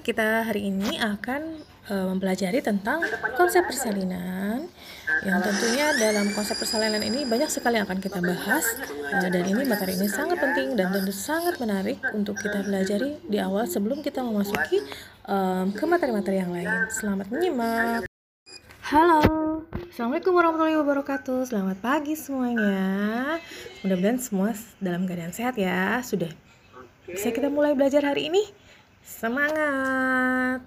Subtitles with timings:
[0.00, 1.60] kita hari ini akan
[1.92, 3.04] uh, mempelajari tentang
[3.36, 4.64] konsep persalinan
[5.20, 8.64] yang tentunya dalam konsep persalinan ini banyak sekali yang akan kita bahas
[9.12, 13.36] uh, dan ini materi ini sangat penting dan tentu sangat menarik untuk kita pelajari di
[13.36, 14.80] awal sebelum kita memasuki
[15.28, 16.88] um, ke materi-materi yang lain.
[16.88, 18.08] Selamat menyimak.
[18.90, 19.22] Halo,
[19.86, 23.38] Assalamualaikum warahmatullahi wabarakatuh Selamat pagi semuanya
[23.86, 24.50] Mudah-mudahan semua
[24.82, 26.34] dalam keadaan sehat ya Sudah
[27.06, 28.42] bisa kita mulai belajar hari ini?
[29.02, 30.60] Semangat!